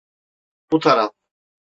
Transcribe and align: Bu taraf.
Bu 0.71 0.79
taraf. 0.79 1.13